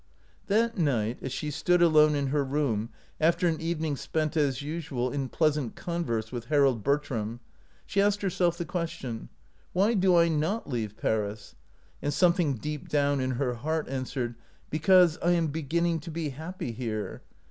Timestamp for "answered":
13.89-14.33